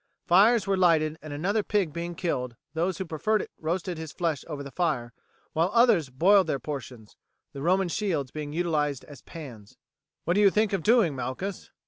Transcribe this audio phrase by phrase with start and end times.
[0.25, 4.43] Fires were lighted and another pig being killed those who preferred it roasted his flesh
[4.47, 5.13] over the fire,
[5.53, 7.15] while others boiled their portions,
[7.53, 9.77] the Roman shields being utilized as pans.
[10.23, 11.69] "What do you think of doing, Malchus?"